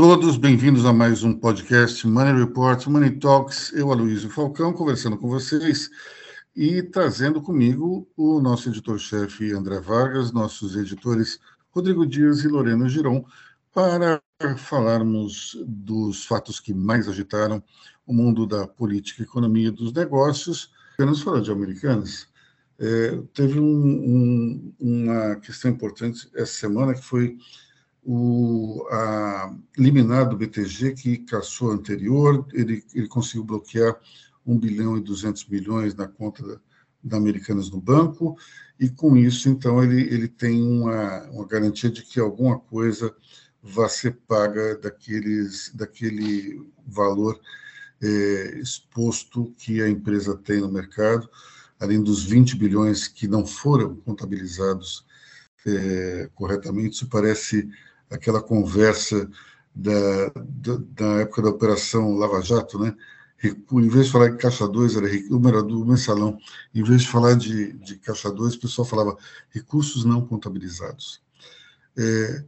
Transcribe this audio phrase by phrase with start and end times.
[0.00, 3.70] todos, bem-vindos a mais um podcast Money Report, Money Talks.
[3.74, 5.90] Eu, Aloysio Falcão, conversando com vocês
[6.56, 11.38] e trazendo comigo o nosso editor-chefe André Vargas, nossos editores
[11.70, 13.26] Rodrigo Dias e Lorena Giron,
[13.74, 14.22] para
[14.56, 17.62] falarmos dos fatos que mais agitaram
[18.06, 20.72] o mundo da política, economia e dos negócios.
[20.96, 22.26] Queremos falar de americanas.
[22.78, 27.36] É, teve um, um, uma questão importante essa semana que foi
[28.02, 33.98] o a liminar do BTG, que caçou anterior, ele, ele conseguiu bloquear
[34.46, 36.60] 1 bilhão e 200 milhões na conta da,
[37.02, 38.36] da Americanas no banco,
[38.78, 43.14] e com isso, então, ele, ele tem uma, uma garantia de que alguma coisa
[43.62, 47.38] vai ser paga daqueles, daquele valor
[48.02, 51.28] é, exposto que a empresa tem no mercado,
[51.78, 55.04] além dos 20 bilhões que não foram contabilizados
[55.66, 56.94] é, corretamente.
[56.94, 57.68] Isso parece
[58.10, 59.28] aquela conversa
[59.74, 62.94] da, da, da, época da Operação Lava Jato, né?
[63.42, 66.38] Em vez de falar de caixa 2, era número do mensalão.
[66.74, 69.16] Em vez de falar de, de caixa 2, o pessoal falava
[69.50, 71.22] recursos não contabilizados.
[71.96, 72.44] É,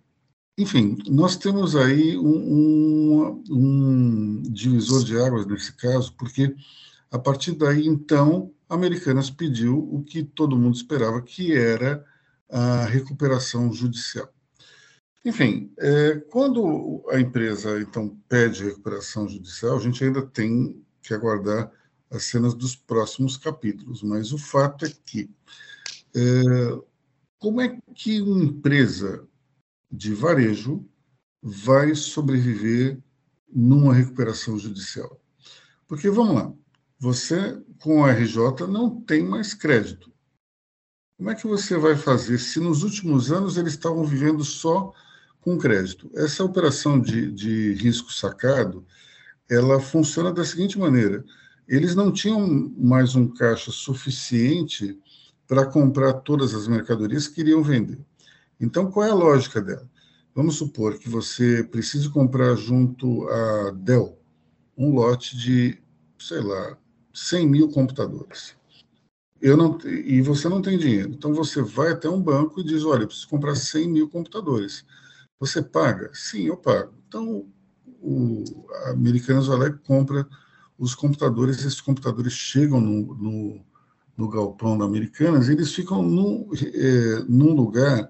[0.59, 6.55] enfim, nós temos aí um, um, um, divisor de águas nesse caso, porque
[7.11, 12.05] a partir daí, então, a Americanas pediu o que todo mundo esperava, que era
[12.51, 14.29] a recuperação judicial.
[15.25, 21.71] Enfim, é, quando a empresa então pede recuperação judicial, a gente ainda tem que aguardar
[22.11, 25.31] as cenas dos próximos capítulos, mas o fato é que
[26.15, 26.21] é,
[27.39, 29.27] como é que uma empresa
[29.91, 30.85] de varejo
[31.41, 32.99] vai sobreviver
[33.49, 35.21] numa recuperação judicial?
[35.87, 36.53] Porque vamos lá,
[36.99, 40.13] você com a RJ não tem mais crédito.
[41.17, 44.93] Como é que você vai fazer se nos últimos anos eles estavam vivendo só
[45.43, 46.11] com crédito.
[46.15, 48.87] Essa operação de, de risco sacado,
[49.51, 51.23] ela funciona da seguinte maneira:
[51.69, 54.99] eles não tinham mais um caixa suficiente
[55.47, 57.99] para comprar todas as mercadorias que queriam vender.
[58.59, 59.91] Então, qual é a lógica dela?
[60.35, 64.19] Vamos supor que você precise comprar junto à Dell
[64.79, 65.79] um lote de,
[66.19, 66.79] sei lá,
[67.13, 68.55] 100 mil computadores.
[69.43, 71.11] Eu não, e você não tem dinheiro.
[71.11, 74.85] Então, você vai até um banco e diz: olha, eu preciso comprar 100 mil computadores.
[75.43, 76.09] Você paga?
[76.15, 76.95] Sim, eu pago.
[77.09, 77.49] Então,
[78.01, 78.45] o
[78.87, 80.25] Americanas e compra
[80.79, 83.65] os computadores, esses computadores chegam no, no,
[84.17, 88.09] no galpão da Americanas eles ficam num, é, num lugar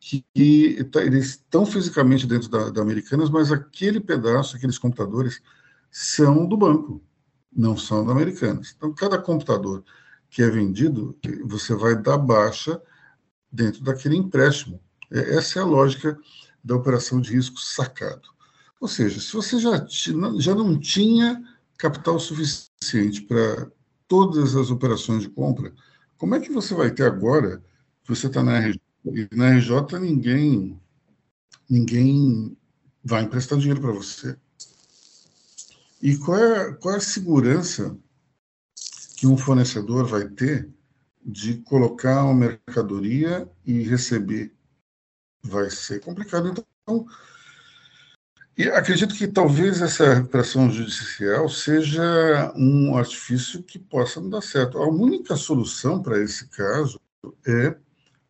[0.00, 5.42] que, que tá, eles estão fisicamente dentro da, da Americanas, mas aquele pedaço, aqueles computadores,
[5.90, 7.04] são do banco,
[7.54, 8.72] não são da Americanas.
[8.74, 9.84] Então, cada computador
[10.30, 11.14] que é vendido,
[11.44, 12.80] você vai dar baixa
[13.52, 14.80] dentro daquele empréstimo.
[15.12, 16.18] É, essa é a lógica
[16.64, 18.28] da operação de risco sacado.
[18.80, 19.86] Ou seja, se você já,
[20.38, 21.42] já não tinha
[21.76, 23.70] capital suficiente para
[24.08, 25.72] todas as operações de compra,
[26.16, 27.62] como é que você vai ter agora
[28.02, 28.80] que você está na RJ?
[29.06, 30.80] E na RJ ninguém,
[31.68, 32.56] ninguém
[33.04, 34.36] vai emprestar dinheiro para você.
[36.00, 37.96] E qual é, qual é a segurança
[39.16, 40.70] que um fornecedor vai ter
[41.24, 44.53] de colocar uma mercadoria e receber
[45.44, 46.48] vai ser complicado.
[46.48, 47.06] Então,
[48.56, 54.78] e acredito que talvez essa recuperação judicial seja um artifício que possa não dar certo.
[54.78, 57.00] A única solução para esse caso
[57.46, 57.76] é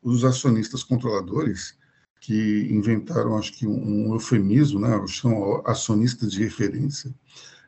[0.03, 1.77] os acionistas controladores
[2.21, 4.89] que inventaram, acho que um, eufemismo, né?
[5.07, 7.15] chamam acionistas de referência.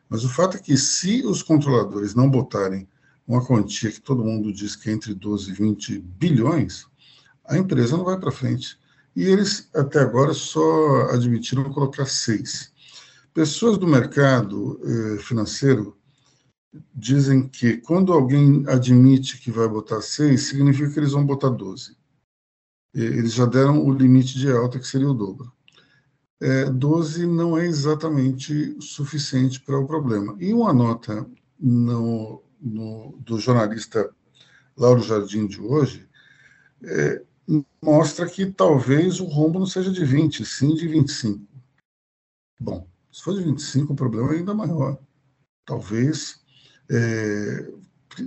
[0.09, 2.87] Mas o fato é que se os controladores não botarem
[3.27, 6.87] uma quantia que todo mundo diz que é entre 12 e 20 bilhões,
[7.45, 8.79] a empresa não vai para frente
[9.17, 12.71] e eles até agora só admitiram colocar seis.
[13.33, 15.97] Pessoas do mercado eh, financeiro
[16.93, 21.97] dizem que quando alguém admite que vai botar seis, significa que eles vão botar 12.
[22.93, 25.51] Eles já deram o limite de alta, que seria o dobro.
[26.39, 30.37] É, 12 não é exatamente suficiente para o problema.
[30.39, 31.27] E uma nota
[31.59, 34.11] no, no, do jornalista
[34.77, 36.07] Lauro Jardim de hoje,
[36.83, 37.23] é,
[37.81, 41.45] mostra que talvez o rombo não seja de 20, sim de 25.
[42.59, 44.99] Bom, se for de 25, o problema é ainda maior.
[45.65, 46.41] Talvez
[46.89, 47.71] é,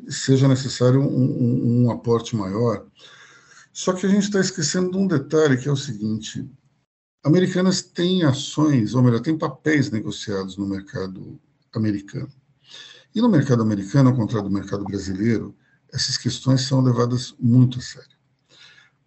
[0.09, 2.87] seja necessário um, um, um, aporte maior.
[3.73, 6.49] Só que a gente está esquecendo de um detalhe, que é o seguinte:
[7.23, 11.41] Americanas têm ações, ou melhor, têm papéis negociados no mercado
[11.75, 12.33] americano.
[13.15, 15.55] E no mercado americano, ao contrário do mercado brasileiro,
[15.93, 18.20] essas questões são levadas muito a sério.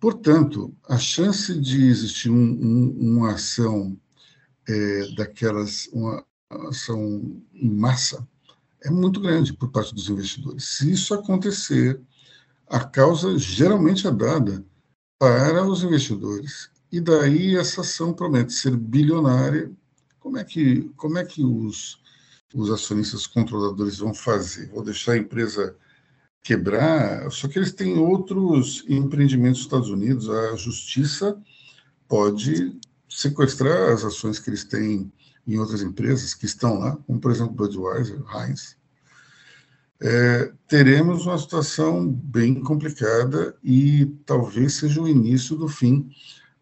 [0.04, 3.98] Portanto, a chance de existir um, um, uma ação
[4.68, 6.22] é, daquelas, uma
[6.68, 8.28] ação em massa,
[8.84, 10.66] é muito grande por parte dos investidores.
[10.66, 12.02] Se isso acontecer,
[12.68, 14.66] a causa geralmente é dada
[15.18, 16.70] para os investidores.
[16.92, 19.72] E daí essa ação promete ser bilionária.
[20.20, 21.98] Como é que, como é que os,
[22.54, 24.68] os acionistas controladores vão fazer?
[24.68, 25.78] Vou deixar a empresa
[26.44, 27.32] quebrar?
[27.32, 30.30] Só que eles têm outros empreendimentos nos Estados Unidos.
[30.30, 31.38] A justiça
[32.08, 32.78] pode
[33.10, 35.12] sequestrar as ações que eles têm
[35.48, 38.78] em outras empresas que estão lá, como por exemplo Budweiser, Heinz.
[40.02, 46.10] É, teremos uma situação bem complicada e talvez seja o início do fim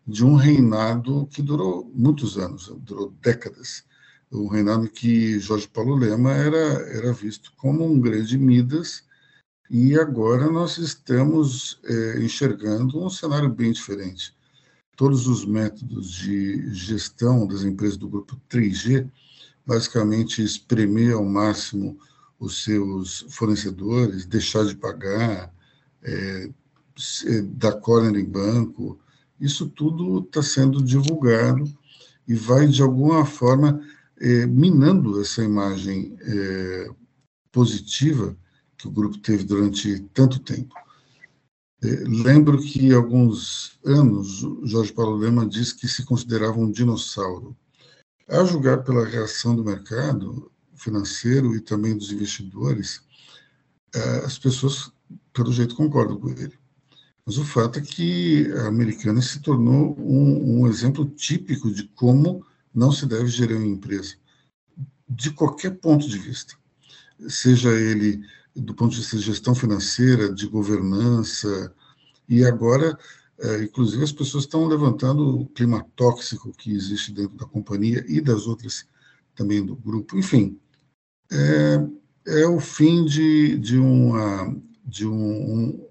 [0.06, 3.83] de um reinado que durou muitos anos, durou décadas.
[4.31, 9.04] Um reinado que Jorge Paulo Lema era, era visto como um grande Midas,
[9.73, 14.35] e agora nós estamos é, enxergando um cenário bem diferente.
[14.97, 19.09] Todos os métodos de gestão das empresas do grupo 3G,
[19.65, 21.97] basicamente espremer ao máximo
[22.38, 25.53] os seus fornecedores, deixar de pagar,
[26.03, 26.50] é,
[27.53, 29.00] dar corner em banco,
[29.39, 31.63] isso tudo está sendo divulgado
[32.27, 33.79] e vai, de alguma forma,
[34.19, 36.89] é, minando essa imagem é,
[37.53, 38.35] positiva
[38.81, 40.74] que o grupo teve durante tanto tempo.
[41.83, 47.56] É, lembro que há alguns anos Jorge Paulo Lema disse que se considerava um dinossauro.
[48.28, 53.01] A julgar pela reação do mercado financeiro e também dos investidores,
[53.94, 54.92] é, as pessoas,
[55.33, 56.57] pelo jeito, concordam com ele.
[57.25, 62.45] Mas o fato é que a americana se tornou um, um exemplo típico de como
[62.74, 64.16] não se deve gerir uma empresa,
[65.07, 66.56] de qualquer ponto de vista.
[67.28, 68.24] Seja ele
[68.56, 71.74] do ponto de vista de gestão financeira, de governança,
[72.27, 72.98] e agora,
[73.39, 78.21] é, inclusive, as pessoas estão levantando o clima tóxico que existe dentro da companhia e
[78.21, 78.86] das outras
[79.36, 80.18] também do grupo.
[80.18, 80.59] Enfim,
[81.31, 84.56] é, é o fim de, de, uma,
[84.86, 85.89] de um,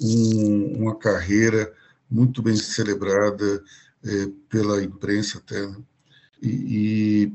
[0.00, 1.72] um, uma carreira
[2.10, 3.62] muito bem celebrada
[4.04, 5.76] é, pela imprensa até, né?
[6.40, 7.32] e, e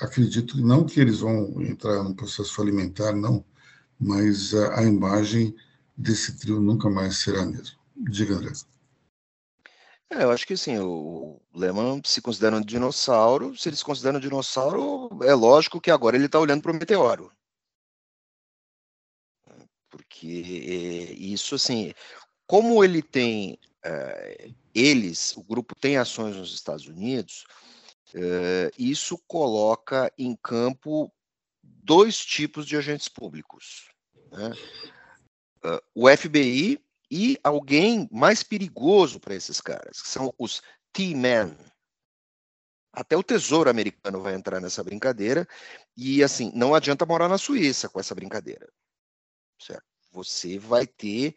[0.00, 3.44] acredito não que eles vão entrar num processo falimentar, não,
[3.98, 5.54] mas a, a imagem
[5.96, 7.78] desse trio nunca mais será a mesma.
[7.96, 8.52] Diga, André.
[10.10, 13.56] É, eu acho que sim, o Lehman se considera um dinossauro.
[13.56, 16.74] Se ele se considera um dinossauro, é lógico que agora ele está olhando para o
[16.74, 17.32] meteoro.
[19.90, 20.26] Porque
[21.18, 21.92] isso, assim,
[22.46, 27.44] como ele tem, é, eles, o grupo tem ações nos Estados Unidos,
[28.14, 31.12] é, isso coloca em campo
[31.86, 33.88] dois tipos de agentes públicos.
[34.32, 34.50] Né?
[35.64, 40.60] Uh, o FBI e alguém mais perigoso para esses caras, que são os
[40.92, 41.56] T-Men.
[42.92, 45.46] Até o Tesouro Americano vai entrar nessa brincadeira.
[45.96, 48.68] E, assim, não adianta morar na Suíça com essa brincadeira.
[49.60, 49.84] Certo?
[50.12, 51.34] Você vai ter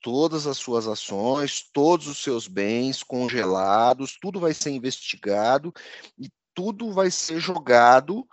[0.00, 5.72] todas as suas ações, todos os seus bens congelados, tudo vai ser investigado
[6.18, 8.26] e tudo vai ser jogado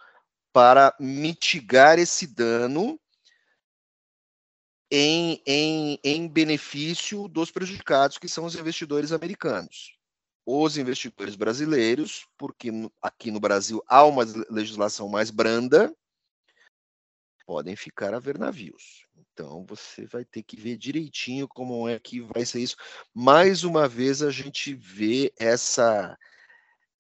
[0.52, 3.00] para mitigar esse dano
[4.92, 9.98] em, em, em benefício dos prejudicados, que são os investidores americanos.
[10.46, 15.96] Os investidores brasileiros, porque aqui no Brasil há uma legislação mais branda,
[17.46, 19.06] podem ficar a ver navios.
[19.16, 22.76] Então você vai ter que ver direitinho como é que vai ser isso.
[23.14, 26.18] Mais uma vez a gente vê essa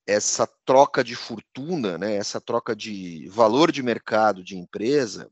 [0.09, 5.29] essa troca de fortuna, né, essa troca de valor de mercado de empresa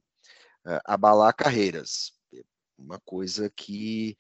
[0.66, 2.14] uh, abalar carreiras.
[2.78, 4.16] Uma coisa que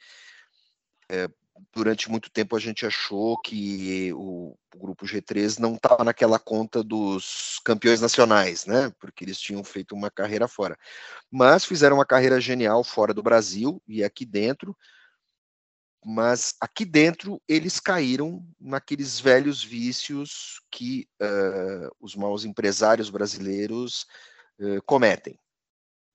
[1.09, 1.29] é,
[1.75, 6.83] durante muito tempo a gente achou que o, o grupo G3 não estava naquela conta
[6.83, 8.91] dos campeões nacionais, né?
[8.99, 10.75] Porque eles tinham feito uma carreira fora.
[11.29, 14.75] Mas fizeram uma carreira genial fora do Brasil e aqui dentro.
[16.05, 24.05] Mas aqui dentro eles caíram naqueles velhos vícios que uh, os maus empresários brasileiros
[24.59, 25.39] uh, cometem.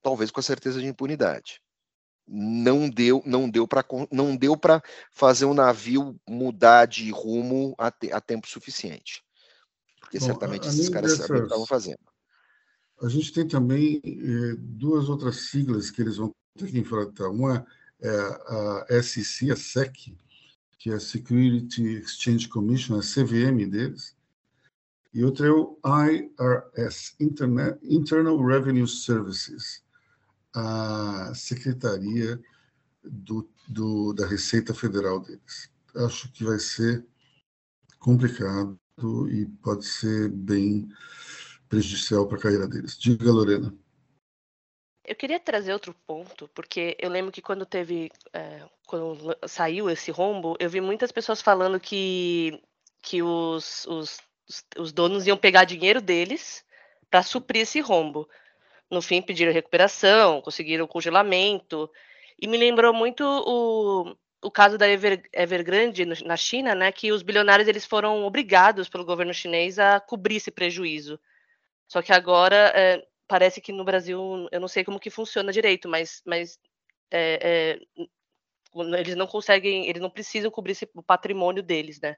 [0.02, 1.60] Talvez com a certeza de impunidade.
[2.26, 7.90] Não deu não deu para não deu para fazer o navio mudar de rumo a,
[7.90, 9.22] te, a tempo suficiente.
[10.00, 11.98] Porque Bom, certamente esses caras dessas, estavam fazendo.
[13.02, 17.28] A gente tem também eh, duas outras siglas que eles vão ter que enfrentar.
[17.28, 17.64] Uma é
[18.08, 20.14] a SEC a SEC
[20.78, 24.16] que é a Security Exchange Commission a CVM deles
[25.14, 29.82] e outra é o IRS Internet, Internal Revenue Services
[30.54, 32.40] a secretaria
[33.02, 35.70] do, do, da Receita Federal deles.
[35.94, 37.04] Acho que vai ser
[37.98, 38.78] complicado
[39.30, 40.88] e pode ser bem
[41.68, 42.98] prejudicial para a carreira deles.
[42.98, 43.74] Diga, Lorena.
[45.04, 50.10] Eu queria trazer outro ponto, porque eu lembro que quando teve, é, quando saiu esse
[50.10, 52.62] rombo, eu vi muitas pessoas falando que,
[53.02, 54.20] que os, os,
[54.78, 56.64] os donos iam pegar dinheiro deles
[57.10, 58.28] para suprir esse rombo.
[58.88, 61.90] No fim, pediram recuperação, conseguiram congelamento,
[62.40, 67.22] e me lembrou muito o, o caso da Ever, Evergrande na China, né, que os
[67.22, 71.18] bilionários eles foram obrigados pelo governo chinês a cobrir esse prejuízo.
[71.88, 75.88] Só que agora é, parece que no Brasil, eu não sei como que funciona direito,
[75.88, 76.58] mas, mas
[77.10, 77.78] é,
[78.76, 82.14] é, eles não conseguem, eles não precisam cobrir esse, o patrimônio deles, né?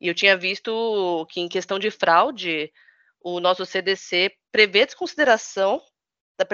[0.00, 2.72] E eu tinha visto que em questão de fraude,
[3.20, 5.82] o nosso CDC prevê desconsideração
[6.38, 6.46] da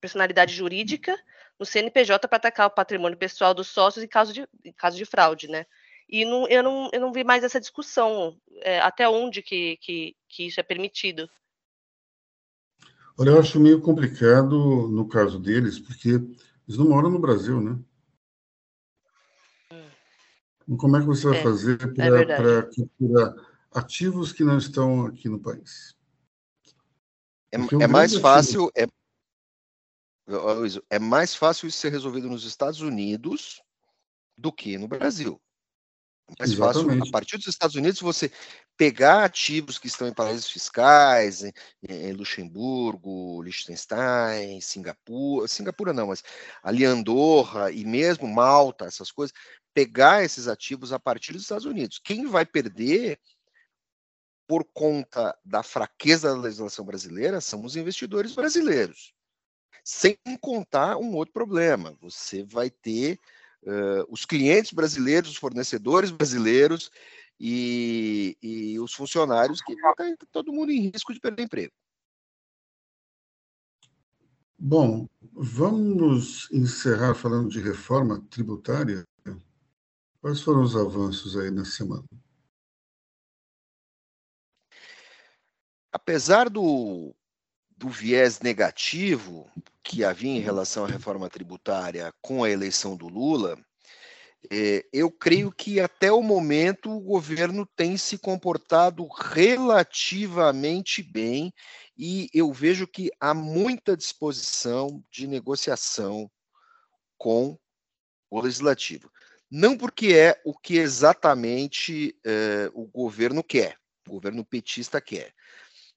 [0.00, 1.20] personalidade jurídica
[1.58, 5.04] no CNPJ para atacar o patrimônio pessoal dos sócios em caso de, em caso de
[5.04, 5.66] fraude, né?
[6.08, 10.16] E não, eu, não, eu não vi mais essa discussão, é, até onde que, que,
[10.28, 11.28] que isso é permitido.
[13.16, 17.78] Olha, eu acho meio complicado no caso deles, porque eles não moram no Brasil, né?
[19.72, 20.76] Hum.
[20.76, 23.34] Como é que você vai é, fazer é para capturar
[23.72, 25.94] ativos que não estão aqui no país?
[27.52, 28.86] É, é mais fácil, é,
[30.90, 33.62] é mais fácil isso ser resolvido nos Estados Unidos
[34.36, 35.40] do que no Brasil.
[36.38, 36.98] Mais Exatamente.
[36.98, 38.30] fácil, a partir dos Estados Unidos, você
[38.76, 41.52] pegar ativos que estão em paraísos fiscais, em,
[41.88, 46.22] em Luxemburgo, Liechtenstein, Singapura, Singapura não, mas
[46.62, 49.34] ali Andorra e mesmo Malta, essas coisas,
[49.74, 52.00] pegar esses ativos a partir dos Estados Unidos.
[52.02, 53.20] Quem vai perder
[54.46, 59.12] por conta da fraqueza da legislação brasileira são os investidores brasileiros.
[59.84, 63.18] Sem contar um outro problema, você vai ter
[63.64, 66.90] uh, os clientes brasileiros, os fornecedores brasileiros
[67.38, 69.94] e, e os funcionários que tá
[70.30, 71.72] todo mundo em risco de perder emprego.
[74.58, 79.04] Bom, vamos encerrar falando de reforma tributária.
[80.20, 82.04] Quais foram os avanços aí na semana?
[85.92, 87.14] Apesar do,
[87.76, 89.50] do viés negativo
[89.94, 93.56] que havia em relação à reforma tributária com a eleição do Lula,
[94.50, 101.52] é, eu creio que até o momento o governo tem se comportado relativamente bem
[101.96, 106.28] e eu vejo que há muita disposição de negociação
[107.16, 107.56] com
[108.28, 109.08] o legislativo.
[109.48, 115.32] Não porque é o que exatamente é, o governo quer, o governo petista quer,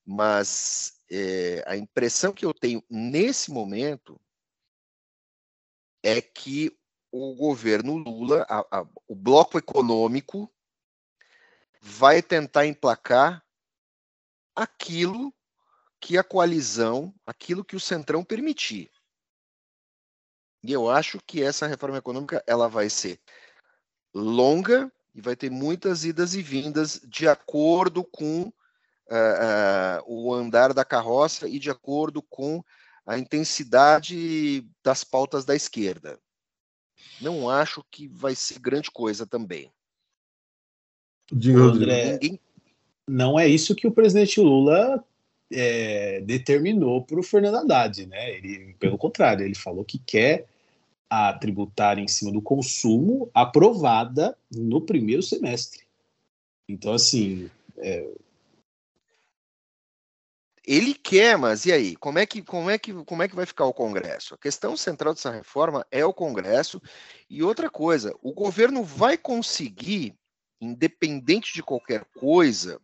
[0.09, 4.17] mas é, a impressão que eu tenho nesse momento
[6.01, 6.71] é que
[7.11, 10.49] o governo Lula, a, a, o bloco econômico,
[11.81, 13.45] vai tentar emplacar
[14.55, 15.33] aquilo
[15.99, 18.89] que a coalizão, aquilo que o Centrão permitir.
[20.63, 23.19] E eu acho que essa reforma econômica ela vai ser
[24.13, 28.53] longa e vai ter muitas idas e vindas de acordo com
[29.09, 32.63] uh, uh, o andar da carroça e de acordo com
[33.05, 36.19] a intensidade das pautas da esquerda
[37.21, 39.71] não acho que vai ser grande coisa também.
[41.31, 42.39] Diga, André, Ninguém...
[43.07, 45.03] não é isso que o presidente Lula
[45.51, 48.37] é, determinou para o Fernando Haddad, né?
[48.37, 50.47] Ele, pelo contrário, ele falou que quer
[51.09, 55.83] a tributária em cima do consumo aprovada no primeiro semestre.
[56.67, 58.09] Então, assim, é,
[60.67, 61.95] ele quer, mas e aí?
[61.95, 64.35] Como é que como é que como é que vai ficar o Congresso?
[64.35, 66.81] A questão central dessa reforma é o Congresso
[67.29, 70.13] e outra coisa, o governo vai conseguir,
[70.59, 72.81] independente de qualquer coisa,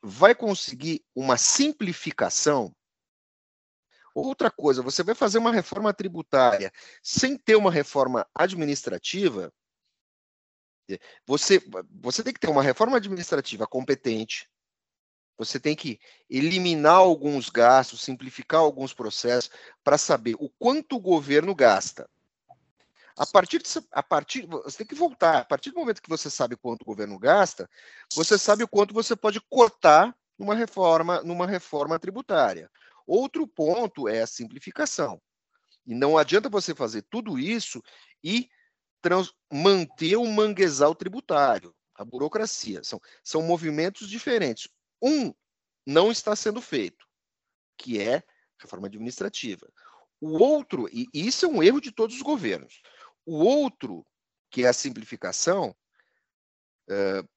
[0.00, 2.72] vai conseguir uma simplificação.
[4.14, 9.52] Outra coisa, você vai fazer uma reforma tributária sem ter uma reforma administrativa,
[11.26, 14.48] você, você tem que ter uma reforma administrativa competente,
[15.36, 19.50] você tem que eliminar alguns gastos, simplificar alguns processos
[19.84, 22.08] para saber o quanto o governo gasta.
[23.18, 25.38] A partir, de, a partir, você tem que voltar.
[25.38, 27.68] A partir do momento que você sabe quanto o governo gasta,
[28.14, 32.70] você sabe o quanto você pode cortar numa reforma, numa reforma tributária.
[33.06, 35.20] Outro ponto é a simplificação.
[35.86, 37.82] E não adianta você fazer tudo isso
[38.22, 38.50] e
[39.00, 42.82] trans, manter o manguezal tributário, a burocracia.
[42.84, 44.68] São, são movimentos diferentes.
[45.02, 45.32] Um
[45.86, 47.06] não está sendo feito,
[47.78, 48.22] que é
[48.58, 49.70] reforma administrativa.
[50.20, 52.80] O outro, e isso é um erro de todos os governos,
[53.24, 54.06] o outro,
[54.50, 55.76] que é a simplificação,
[56.88, 57.28] uh,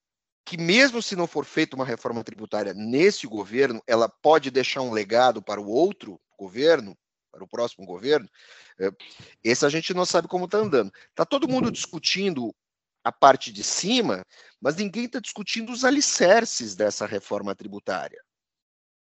[0.46, 4.92] que mesmo se não for feita uma reforma tributária nesse governo, ela pode deixar um
[4.92, 6.98] legado para o outro governo,
[7.32, 8.28] para o próximo governo,
[9.44, 10.92] esse a gente não sabe como está andando.
[11.10, 12.56] Está todo mundo discutindo
[13.04, 14.24] a parte de cima,
[14.62, 18.22] mas ninguém está discutindo os alicerces dessa reforma tributária.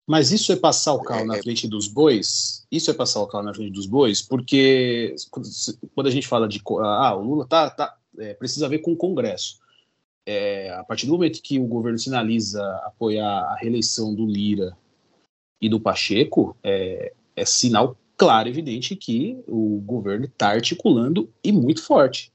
[0.08, 1.42] Mas isso é passar o carro é, na é.
[1.42, 2.66] frente dos bois?
[2.72, 4.22] Isso é passar o carro na frente dos bois?
[4.22, 5.16] Porque
[5.94, 6.62] quando a gente fala de.
[6.80, 9.62] Ah, o Lula tá, tá, é, precisa ver com o Congresso
[10.26, 14.78] é, a partir do momento que o governo sinaliza apoiar a reeleição do Lira
[15.60, 21.52] e do Pacheco, é, é sinal claro e evidente que o governo está articulando e
[21.52, 22.31] muito forte.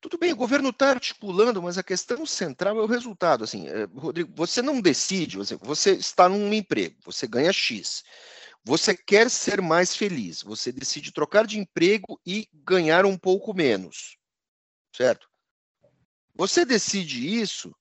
[0.00, 3.44] Tudo bem, o governo está articulando, mas a questão central é o resultado.
[3.44, 8.02] Assim, é, Rodrigo, você não decide, você está num emprego, você ganha X.
[8.64, 14.16] Você quer ser mais feliz, você decide trocar de emprego e ganhar um pouco menos,
[14.94, 15.28] certo?
[16.34, 17.74] Você decide isso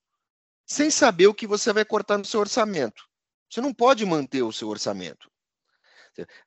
[0.66, 3.04] sem saber o que você vai cortar no seu orçamento.
[3.50, 5.30] Você não pode manter o seu orçamento.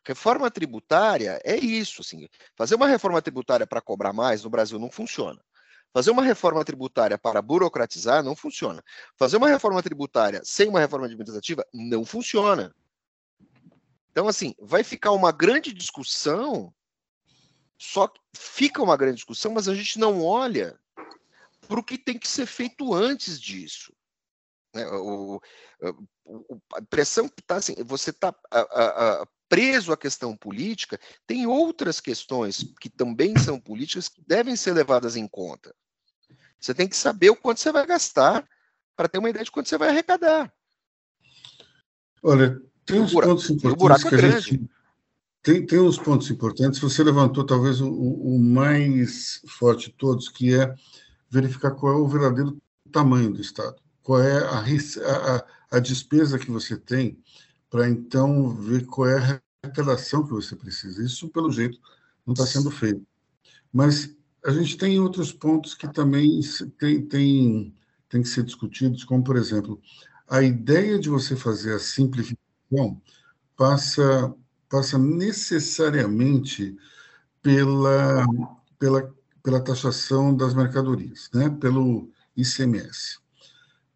[0.06, 2.02] Reforma tributária é isso.
[2.02, 5.42] Assim, fazer uma reforma tributária para cobrar mais no Brasil não funciona.
[5.92, 8.82] Fazer uma reforma tributária para burocratizar não funciona.
[9.16, 12.74] Fazer uma reforma tributária sem uma reforma administrativa não funciona.
[14.10, 16.72] Então, assim, vai ficar uma grande discussão,
[17.78, 20.78] só fica uma grande discussão, mas a gente não olha
[21.66, 23.92] para o que tem que ser feito antes disso.
[24.74, 24.86] Né?
[24.86, 25.40] O,
[26.24, 28.34] o, a pressão que está assim, você está
[29.48, 35.16] preso à questão política, tem outras questões que também são políticas que devem ser levadas
[35.16, 35.74] em conta.
[36.62, 38.48] Você tem que saber o quanto você vai gastar
[38.96, 40.52] para ter uma ideia de quanto você vai arrecadar.
[42.22, 44.70] Olha, tem uns pontos importantes que a é gente
[45.42, 46.78] tem, tem uns pontos importantes.
[46.78, 50.72] Você levantou talvez o, o mais forte de todos, que é
[51.28, 52.56] verificar qual é o verdadeiro
[52.92, 57.18] tamanho do Estado, qual é a, a, a despesa que você tem,
[57.68, 61.02] para então ver qual é a arrecadação que você precisa.
[61.02, 61.80] Isso, pelo jeito,
[62.24, 63.04] não está sendo feito.
[63.72, 66.40] Mas a gente tem outros pontos que também
[66.78, 67.74] tem, tem,
[68.08, 69.80] tem que ser discutidos, como, por exemplo,
[70.28, 73.00] a ideia de você fazer a simplificação
[73.56, 74.34] passa,
[74.68, 76.76] passa necessariamente
[77.42, 78.24] pela,
[78.78, 83.18] pela pela taxação das mercadorias, né, pelo ICMS.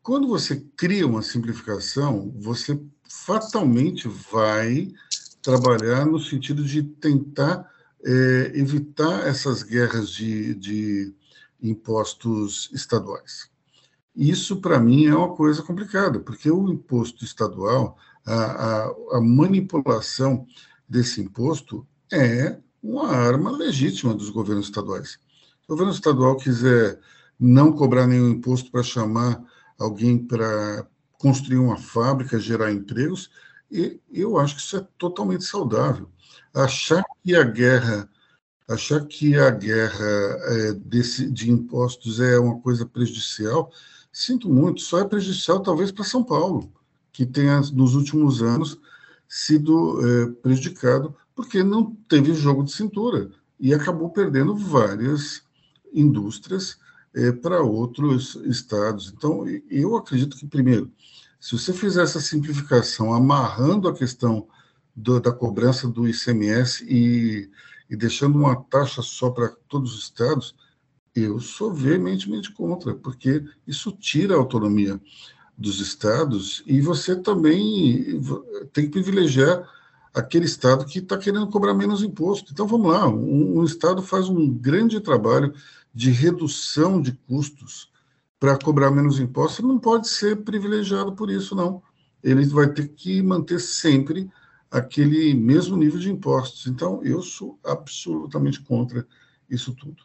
[0.03, 4.93] Quando você cria uma simplificação, você fatalmente vai
[5.41, 7.71] trabalhar no sentido de tentar
[8.07, 11.14] é, evitar essas guerras de, de
[11.61, 13.51] impostos estaduais.
[14.14, 20.47] Isso, para mim, é uma coisa complicada, porque o imposto estadual, a, a, a manipulação
[20.88, 25.11] desse imposto é uma arma legítima dos governos estaduais.
[25.11, 25.19] Se
[25.66, 27.01] o governo estadual quiser
[27.38, 29.42] não cobrar nenhum imposto para chamar
[29.79, 30.87] alguém para
[31.19, 33.31] construir uma fábrica, gerar empregos,
[34.12, 36.09] eu acho que isso é totalmente saudável.
[36.55, 38.09] Achar que a guerra,
[38.69, 43.71] achar que a guerra é, desse, de impostos é uma coisa prejudicial,
[44.12, 46.73] sinto muito, só é prejudicial talvez para São Paulo,
[47.12, 48.79] que tenha nos últimos anos
[49.29, 55.43] sido é, prejudicado porque não teve jogo de cintura e acabou perdendo várias
[55.93, 56.79] indústrias
[57.15, 59.12] é, para outros estados.
[59.15, 60.91] Então, eu acredito que, primeiro,
[61.47, 64.49] se você fizer essa simplificação, amarrando a questão
[64.97, 67.49] do, da cobrança do ICMS e,
[67.89, 70.57] e deixando uma taxa só para todos os estados,
[71.15, 75.01] eu sou veementemente contra, porque isso tira a autonomia
[75.57, 78.21] dos estados e você também
[78.73, 79.71] tem que privilegiar
[80.13, 82.51] aquele estado que está querendo cobrar menos imposto.
[82.53, 85.55] Então vamos lá, um, um estado faz um grande trabalho
[85.95, 87.89] de redução de custos
[88.38, 91.83] para cobrar menos impostos, não pode ser privilegiado por isso, não.
[92.22, 94.29] Ele vai ter que manter sempre
[94.70, 96.66] aquele mesmo nível de impostos.
[96.66, 99.07] Então, eu sou absolutamente contra
[99.49, 100.03] isso tudo.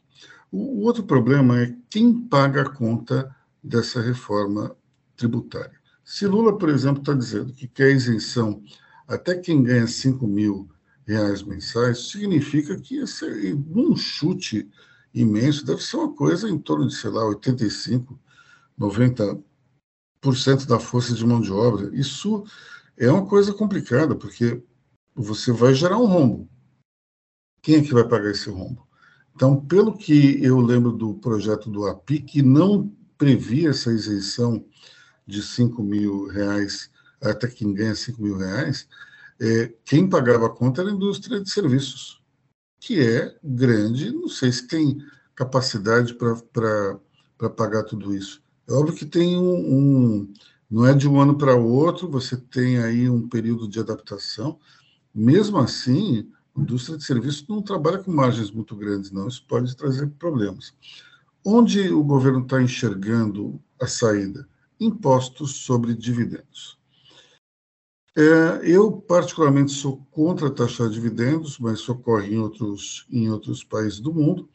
[0.52, 4.76] O, o outro problema é quem paga a conta dessa reforma
[5.15, 5.80] tributária.
[6.04, 8.62] Se Lula, por exemplo, está dizendo que quer isenção
[9.08, 10.70] até quem ganha 5 mil
[11.06, 14.70] reais mensais, significa que esse, um chute
[15.13, 18.19] imenso, deve ser uma coisa em torno de, sei lá, 85,
[18.80, 19.43] 90%
[20.67, 21.89] da força de mão de obra.
[21.93, 22.43] Isso
[22.97, 24.63] é uma coisa complicada, porque
[25.15, 26.50] você vai gerar um rombo.
[27.62, 28.88] Quem é que vai pagar esse rombo?
[29.36, 34.65] Então, pelo que eu lembro do projeto do API, que não previa essa isenção
[35.26, 36.89] de 5 mil reais
[37.21, 38.88] até quem ganha 5 mil reais,
[39.39, 42.21] é, quem pagava a conta era a indústria de serviços
[42.82, 44.98] que é grande, não sei se tem
[45.36, 48.41] capacidade para pagar tudo isso.
[48.67, 50.34] É óbvio que tem um, um
[50.70, 54.60] não é de um ano para outro, você tem aí um período de adaptação.
[55.13, 59.28] Mesmo assim, a indústria de serviços não trabalha com margens muito grandes, não.
[59.28, 60.74] Isso pode trazer problemas.
[61.46, 64.48] Onde o governo está enxergando a saída?
[64.80, 66.80] Impostos sobre dividendos.
[68.15, 74.00] É, eu, particularmente, sou contra taxar dividendos, mas isso ocorre em outros, em outros países
[74.00, 74.50] do mundo.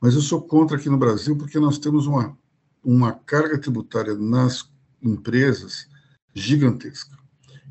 [0.00, 2.36] Mas eu sou contra aqui no Brasil porque nós temos uma,
[2.84, 4.68] uma carga tributária nas
[5.00, 5.88] empresas
[6.34, 7.16] gigantesca.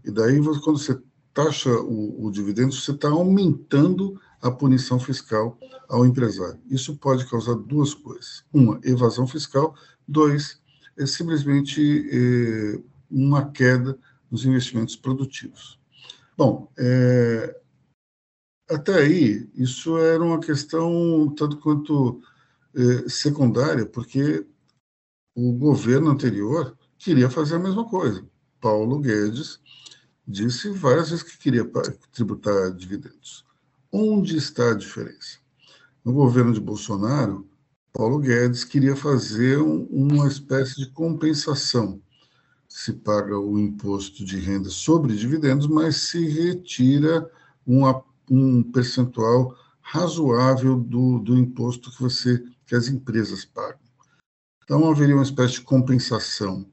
[0.04, 1.00] E daí, quando você
[1.34, 5.58] taxa o, o dividendo, você está aumentando a punição fiscal
[5.90, 6.60] ao empresário.
[6.70, 9.76] Isso pode causar duas coisas: uma, evasão fiscal,
[10.08, 10.62] dois,
[10.98, 12.80] é simplesmente é,
[13.12, 13.98] uma queda
[14.30, 15.80] nos investimentos produtivos.
[16.38, 17.60] Bom, é,
[18.70, 22.22] até aí, isso era uma questão tanto quanto
[22.76, 24.46] é, secundária, porque
[25.36, 28.26] o governo anterior queria fazer a mesma coisa.
[28.60, 29.60] Paulo Guedes
[30.28, 31.70] disse várias vezes que queria
[32.12, 33.46] tributar dividendos.
[33.92, 35.38] Onde está a diferença?
[36.04, 37.48] No governo de Bolsonaro,
[37.94, 42.02] Paulo Guedes queria fazer um, uma espécie de compensação.
[42.76, 47.30] Se paga o imposto de renda sobre dividendos, mas se retira
[47.66, 53.80] uma, um percentual razoável do, do imposto que você que as empresas pagam.
[54.64, 56.66] Então haveria uma espécie de compensação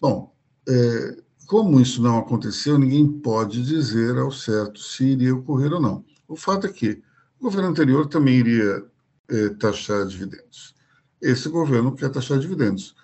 [0.00, 0.34] Bom,
[0.68, 6.04] é, como isso não aconteceu, ninguém pode dizer ao certo se iria ocorrer ou não.
[6.28, 7.02] O fato é que
[7.40, 8.84] o governo anterior também iria
[9.28, 10.74] é, taxar dividendos.
[11.20, 12.94] Esse governo quer taxar dividendos.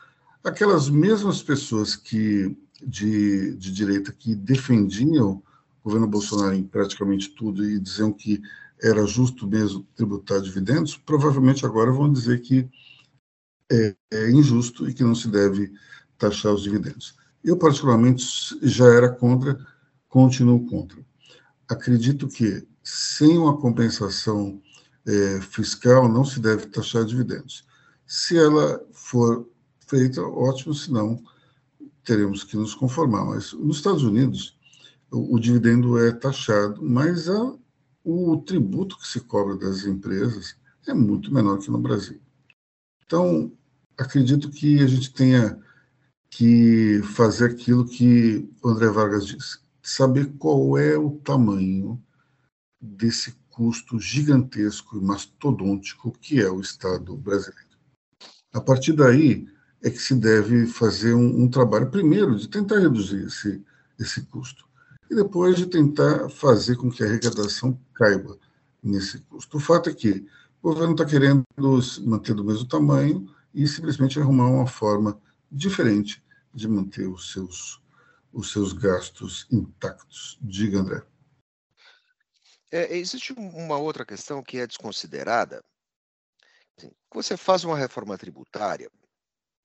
[0.44, 5.42] Aquelas mesmas pessoas que de, de direita que defendiam
[5.80, 8.42] o governo Bolsonaro em praticamente tudo e diziam que
[8.82, 12.68] era justo mesmo tributar dividendos, provavelmente agora vão dizer que
[13.70, 15.72] é, é injusto e que não se deve
[16.18, 17.14] taxar os dividendos.
[17.44, 18.24] Eu, particularmente,
[18.62, 19.56] já era contra,
[20.08, 20.98] continuo contra.
[21.68, 24.60] Acredito que, sem uma compensação
[25.06, 27.64] é, fiscal, não se deve taxar dividendos.
[28.04, 29.48] Se ela for
[29.92, 31.22] feita, ótimo, senão
[32.02, 33.26] teremos que nos conformar.
[33.26, 34.58] Mas nos Estados Unidos,
[35.10, 37.54] o, o dividendo é taxado, mas a,
[38.02, 40.56] o tributo que se cobra das empresas
[40.88, 42.18] é muito menor que no Brasil.
[43.04, 43.52] Então,
[43.98, 45.60] acredito que a gente tenha
[46.30, 52.02] que fazer aquilo que o André Vargas disse, saber qual é o tamanho
[52.80, 57.76] desse custo gigantesco e mastodôntico que é o Estado brasileiro.
[58.54, 59.46] A partir daí
[59.82, 63.62] é que se deve fazer um, um trabalho, primeiro, de tentar reduzir esse,
[63.98, 64.68] esse custo,
[65.10, 68.38] e depois de tentar fazer com que a arrecadação caiba
[68.82, 69.56] nesse custo.
[69.56, 70.26] O fato é que
[70.62, 71.44] o governo está querendo
[72.04, 76.22] manter do mesmo tamanho e simplesmente arrumar uma forma diferente
[76.54, 77.82] de manter os seus,
[78.32, 80.38] os seus gastos intactos.
[80.40, 81.02] Diga, André.
[82.70, 85.60] É, existe uma outra questão que é desconsiderada.
[87.12, 88.88] Você faz uma reforma tributária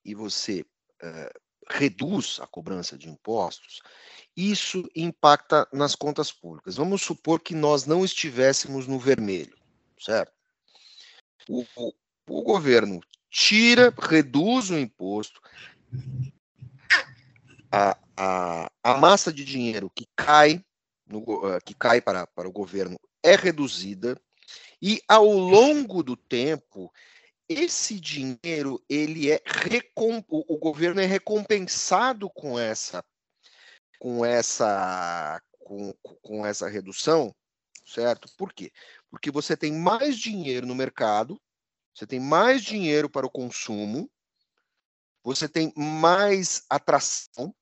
[0.07, 0.65] e você
[1.03, 1.33] é,
[1.69, 3.81] reduz a cobrança de impostos,
[4.35, 6.77] isso impacta nas contas públicas.
[6.77, 9.55] Vamos supor que nós não estivéssemos no vermelho,
[9.99, 10.31] certo?
[11.49, 11.93] O, o,
[12.29, 15.41] o governo tira, reduz o imposto,
[17.71, 20.63] a, a, a massa de dinheiro que cai,
[21.05, 24.19] no, uh, que cai para, para o governo é reduzida
[24.81, 26.91] e ao longo do tempo
[27.49, 33.03] esse dinheiro ele é recom o, governo é recompensado com essa
[33.99, 37.35] com essa com, com essa redução,
[37.85, 38.29] certo?
[38.37, 38.71] Por quê?
[39.09, 41.41] Porque você tem mais dinheiro no mercado,
[41.93, 44.09] você tem mais dinheiro para o consumo,
[45.23, 47.53] você tem mais atração,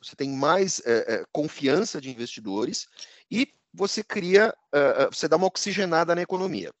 [0.00, 2.88] você tem mais é, é, confiança de investidores
[3.30, 6.72] e você cria, é, você dá uma oxigenada na economia.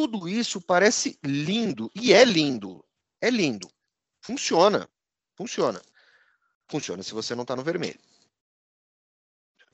[0.00, 2.82] Tudo isso parece lindo, e é lindo,
[3.20, 3.70] é lindo.
[4.22, 4.88] Funciona,
[5.36, 5.82] funciona.
[6.70, 8.00] Funciona se você não está no vermelho.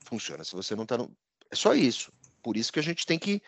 [0.03, 1.09] Funciona se você não está no.
[1.49, 2.11] É só isso.
[2.43, 3.41] Por isso que a gente tem que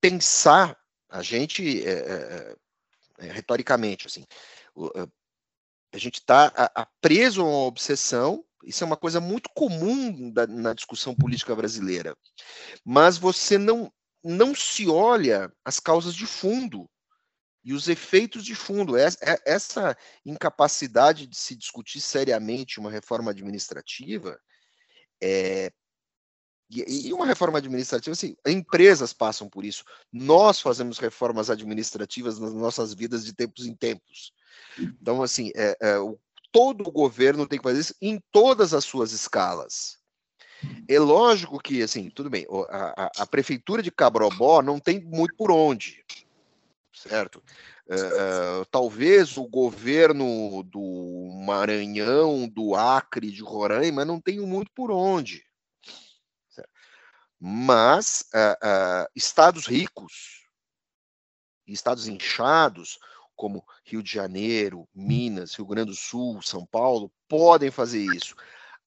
[0.00, 2.54] pensar, a gente, é,
[3.18, 4.24] é, retoricamente, assim,
[5.92, 6.52] a gente está
[7.00, 12.16] preso a uma obsessão, isso é uma coisa muito comum da, na discussão política brasileira,
[12.84, 16.88] mas você não, não se olha as causas de fundo
[17.64, 18.94] e os efeitos de fundo.
[18.96, 24.40] Essa incapacidade de se discutir seriamente uma reforma administrativa
[25.22, 25.70] é,
[26.70, 29.84] E, uma reforma administrativa, assim, empresas passam por isso.
[30.12, 34.32] Nós fazemos reformas administrativas nas nossas vidas de tempos em tempos.
[34.78, 35.96] Então, assim, é, é,
[36.52, 39.99] todo o governo tem que fazer isso em todas as suas escalas.
[40.88, 45.34] É lógico que, assim, tudo bem, a, a, a prefeitura de Cabrobó não tem muito
[45.36, 46.04] por onde,
[46.92, 47.42] certo?
[47.86, 54.90] Uh, uh, talvez o governo do Maranhão, do Acre, de Roraima, não tenha muito por
[54.90, 55.44] onde.
[57.42, 60.44] Mas uh, estados ricos,
[61.66, 62.98] estados inchados,
[63.34, 68.34] como Rio de Janeiro, Minas, Rio Grande do Sul, São Paulo, podem fazer isso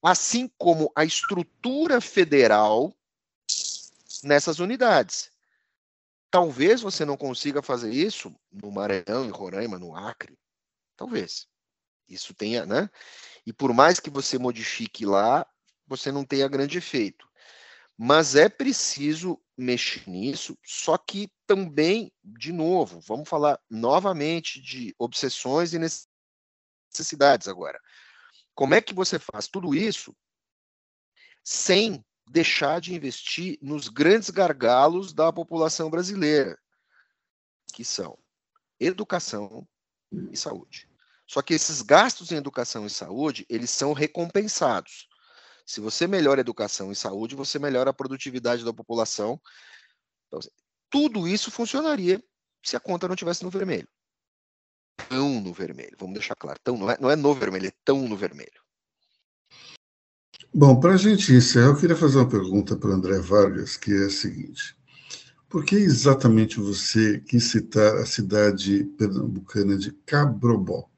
[0.03, 2.93] assim como a estrutura federal
[4.23, 5.31] nessas unidades.
[6.29, 10.37] Talvez você não consiga fazer isso no Maranhão, em Roraima, no Acre.
[10.97, 11.47] Talvez.
[12.07, 12.89] Isso tenha, né?
[13.45, 15.45] E por mais que você modifique lá,
[15.87, 17.27] você não tenha grande efeito.
[17.97, 25.73] Mas é preciso mexer nisso, só que também, de novo, vamos falar novamente de obsessões
[25.73, 25.79] e
[26.91, 27.79] necessidades agora.
[28.55, 30.15] Como é que você faz tudo isso
[31.43, 36.57] sem deixar de investir nos grandes gargalos da população brasileira,
[37.73, 38.17] que são
[38.79, 39.67] educação
[40.31, 40.89] e saúde.
[41.27, 45.07] Só que esses gastos em educação e saúde, eles são recompensados.
[45.65, 49.41] Se você melhora a educação e saúde, você melhora a produtividade da população.
[50.27, 50.39] Então,
[50.89, 52.23] tudo isso funcionaria
[52.63, 53.87] se a conta não tivesse no vermelho
[55.09, 55.95] tão no vermelho.
[55.99, 58.61] Vamos deixar claro, tão, não, é, não é no vermelho, é tão no vermelho.
[60.53, 63.91] Bom, para a gente encerrar, eu queria fazer uma pergunta para o André Vargas, que
[63.91, 64.75] é a seguinte.
[65.49, 70.89] Por que exatamente você quis citar a cidade pernambucana de Cabrobó?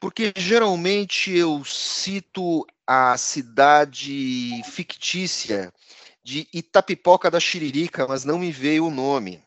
[0.00, 5.72] Porque geralmente eu cito a cidade fictícia
[6.22, 9.42] de Itapipoca da Chiririca, mas não me veio o nome.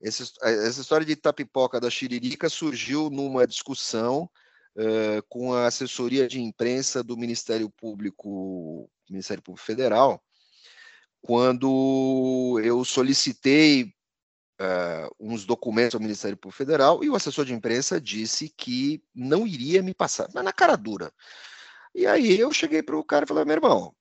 [0.00, 4.30] Essa, essa história de Itapipoca da Chiririca surgiu numa discussão
[4.76, 10.22] uh, com a assessoria de imprensa do Ministério Público, Ministério Público Federal,
[11.20, 13.92] quando eu solicitei
[14.60, 19.46] uh, uns documentos ao Ministério Público Federal e o assessor de imprensa disse que não
[19.46, 21.12] iria me passar, mas na cara dura.
[21.92, 23.92] E aí eu cheguei para o cara e falei, meu irmão,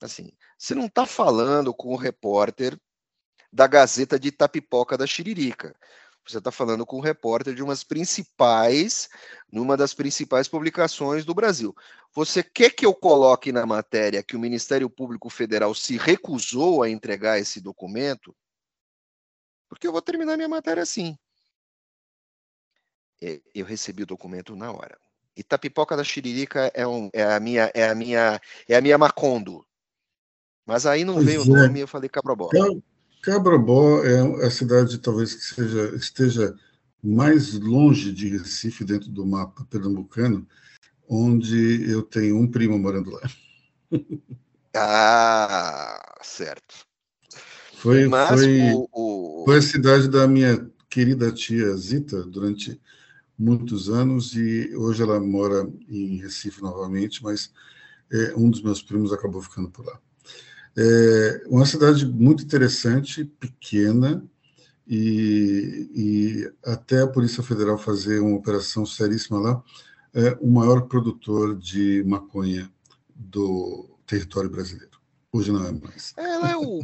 [0.00, 2.78] assim, você não está falando com o repórter
[3.52, 5.74] da Gazeta de Itapipoca da Chiririca.
[6.26, 9.08] Você está falando com um repórter de umas principais,
[9.50, 11.74] numa das principais publicações do Brasil.
[12.14, 16.90] Você quer que eu coloque na matéria que o Ministério Público Federal se recusou a
[16.90, 18.36] entregar esse documento?
[19.68, 21.16] Porque eu vou terminar minha matéria assim.
[23.22, 24.98] É, eu recebi o documento na hora.
[25.34, 29.64] Itapipoca da Chiririca é, um, é a minha é a minha é a minha Macondo.
[30.66, 31.44] Mas aí não pois veio é.
[31.44, 32.50] o nome, eu falei Cabrobó.
[32.52, 32.82] Então,
[33.28, 36.56] Cabrobó é a cidade talvez que seja, esteja
[37.04, 40.48] mais longe de Recife dentro do mapa pernambucano,
[41.06, 43.20] onde eu tenho um primo morando lá.
[44.80, 46.86] Ah, certo.
[47.74, 49.44] Foi, foi, o, o...
[49.44, 52.80] foi a cidade da minha querida tia Zita durante
[53.36, 57.50] muitos anos e hoje ela mora em Recife novamente, mas
[58.12, 59.98] é, um dos meus primos acabou ficando por lá.
[60.76, 64.24] É uma cidade muito interessante, pequena,
[64.86, 69.62] e, e, até a Polícia Federal fazer uma operação seríssima lá,
[70.14, 72.70] é o maior produtor de maconha
[73.14, 74.98] do território brasileiro.
[75.30, 76.14] Hoje não é mais.
[76.16, 76.82] Ela é o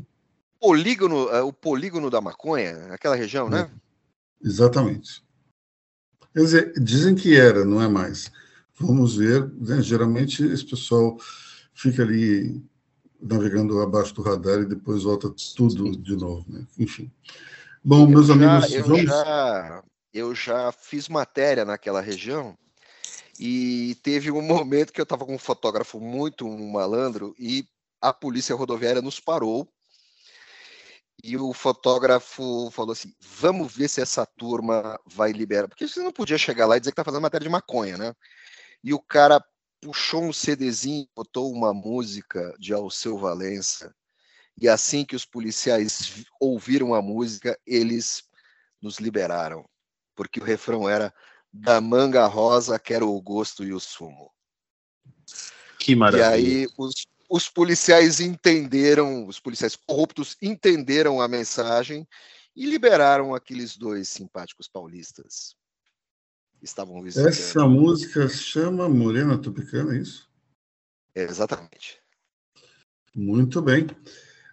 [0.60, 3.70] polígono, é o polígono da maconha, aquela região, né?
[4.42, 5.24] É, exatamente.
[6.34, 8.30] Quer dizer, dizem que era, não é mais.
[8.78, 9.50] Vamos ver.
[9.54, 9.80] Né?
[9.80, 11.16] Geralmente esse pessoal
[11.72, 12.62] fica ali
[13.24, 16.66] navegando abaixo do radar e depois volta tudo de novo, né?
[16.78, 17.10] Enfim.
[17.82, 19.02] Bom, eu meus já, amigos, eu vamos...
[19.02, 22.56] já eu já fiz matéria naquela região
[23.38, 27.66] e teve um momento que eu estava com um fotógrafo muito malandro e
[28.00, 29.68] a polícia rodoviária nos parou
[31.22, 35.68] e o fotógrafo falou assim: vamos ver se essa turma vai liberar.
[35.68, 38.14] Porque você não podia chegar lá e dizer que está fazendo matéria de maconha, né?
[38.82, 39.42] E o cara
[39.84, 43.94] puxou um CDzinho, botou uma música de Alceu Valença,
[44.58, 48.24] e assim que os policiais ouviram a música, eles
[48.80, 49.68] nos liberaram,
[50.16, 51.12] porque o refrão era
[51.52, 54.32] da manga rosa quero o gosto e o sumo.
[55.78, 56.30] Que maravilha.
[56.38, 62.08] E aí os, os policiais entenderam, os policiais corruptos entenderam a mensagem
[62.56, 65.54] e liberaram aqueles dois simpáticos paulistas
[66.64, 67.28] estavam visitando.
[67.28, 70.28] Essa música chama Morena Tropicana, é isso?
[71.14, 72.00] É, exatamente.
[73.14, 73.86] Muito bem.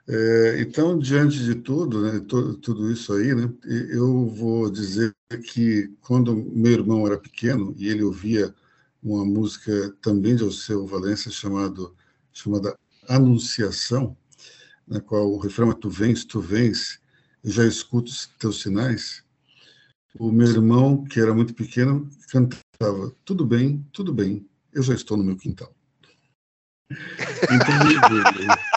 [0.08, 2.20] É, então, diante de tudo, né,
[2.62, 5.16] tudo isso aí, né, eu vou dizer
[5.52, 8.54] que quando meu irmão era pequeno e ele ouvia
[9.02, 11.96] uma música também de Alceu Valença chamado,
[12.34, 14.16] chamada Anunciação,
[14.88, 17.00] na qual o refrão é Tu vens, tu vens,
[17.44, 19.24] eu já escuto os teus sinais.
[20.20, 25.18] O meu irmão, que era muito pequeno, cantava Tudo bem, tudo bem, eu já estou
[25.18, 25.74] no meu quintal.
[27.52, 28.71] Então,